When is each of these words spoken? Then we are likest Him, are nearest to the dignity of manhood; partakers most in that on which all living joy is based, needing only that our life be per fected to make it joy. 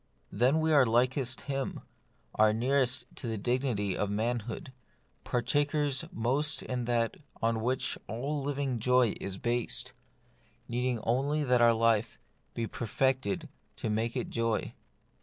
Then 0.31 0.59
we 0.59 0.73
are 0.73 0.83
likest 0.83 1.41
Him, 1.41 1.81
are 2.33 2.53
nearest 2.53 3.05
to 3.17 3.27
the 3.27 3.37
dignity 3.37 3.95
of 3.95 4.09
manhood; 4.09 4.73
partakers 5.23 6.05
most 6.11 6.63
in 6.63 6.85
that 6.85 7.17
on 7.39 7.61
which 7.61 7.99
all 8.07 8.41
living 8.41 8.79
joy 8.79 9.13
is 9.21 9.37
based, 9.37 9.93
needing 10.67 10.99
only 11.03 11.43
that 11.43 11.61
our 11.61 11.73
life 11.75 12.17
be 12.55 12.65
per 12.65 12.87
fected 12.87 13.47
to 13.75 13.91
make 13.91 14.17
it 14.17 14.31
joy. 14.31 14.73